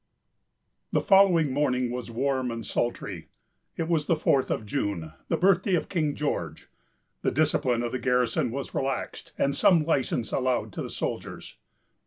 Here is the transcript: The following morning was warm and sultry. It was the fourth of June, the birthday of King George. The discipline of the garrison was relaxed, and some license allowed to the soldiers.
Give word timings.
The 0.91 0.99
following 1.01 1.51
morning 1.51 1.91
was 1.91 2.09
warm 2.09 2.49
and 2.49 2.65
sultry. 2.65 3.27
It 3.77 3.87
was 3.87 4.07
the 4.07 4.15
fourth 4.15 4.49
of 4.49 4.65
June, 4.65 5.13
the 5.27 5.37
birthday 5.37 5.75
of 5.75 5.89
King 5.89 6.15
George. 6.15 6.69
The 7.21 7.29
discipline 7.29 7.83
of 7.83 7.91
the 7.91 7.99
garrison 7.99 8.49
was 8.49 8.73
relaxed, 8.73 9.31
and 9.37 9.55
some 9.55 9.85
license 9.85 10.31
allowed 10.31 10.73
to 10.73 10.81
the 10.81 10.89
soldiers. 10.89 11.57